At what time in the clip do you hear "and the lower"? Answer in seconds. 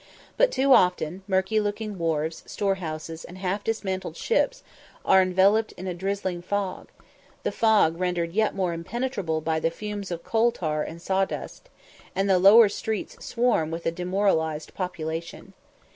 12.15-12.67